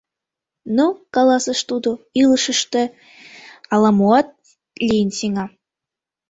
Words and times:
Но, 0.75 0.87
каласыш 1.13 1.59
тудо, 1.69 1.91
илышыште 2.21 2.83
ала-моат 3.73 4.27
лийын 4.89 5.09
сеҥа! 5.17 5.45